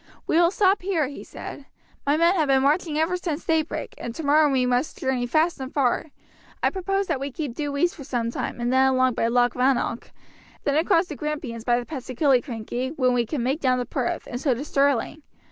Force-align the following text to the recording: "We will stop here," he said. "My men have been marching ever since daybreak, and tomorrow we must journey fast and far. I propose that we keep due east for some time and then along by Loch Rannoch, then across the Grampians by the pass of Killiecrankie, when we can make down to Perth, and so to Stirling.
"We 0.25 0.35
will 0.37 0.49
stop 0.49 0.81
here," 0.81 1.07
he 1.09 1.23
said. 1.23 1.67
"My 2.07 2.17
men 2.17 2.33
have 2.33 2.47
been 2.47 2.63
marching 2.63 2.97
ever 2.97 3.15
since 3.17 3.45
daybreak, 3.45 3.93
and 3.99 4.15
tomorrow 4.15 4.51
we 4.51 4.65
must 4.65 4.97
journey 4.97 5.27
fast 5.27 5.59
and 5.59 5.71
far. 5.71 6.07
I 6.63 6.71
propose 6.71 7.05
that 7.05 7.19
we 7.19 7.29
keep 7.31 7.53
due 7.53 7.77
east 7.77 7.93
for 7.93 8.03
some 8.03 8.31
time 8.31 8.59
and 8.59 8.73
then 8.73 8.87
along 8.93 9.13
by 9.13 9.27
Loch 9.27 9.53
Rannoch, 9.53 10.09
then 10.63 10.75
across 10.75 11.05
the 11.05 11.15
Grampians 11.15 11.63
by 11.65 11.79
the 11.79 11.85
pass 11.85 12.09
of 12.09 12.17
Killiecrankie, 12.17 12.97
when 12.97 13.13
we 13.13 13.27
can 13.27 13.43
make 13.43 13.59
down 13.61 13.77
to 13.77 13.85
Perth, 13.85 14.25
and 14.25 14.41
so 14.41 14.55
to 14.55 14.65
Stirling. 14.65 15.21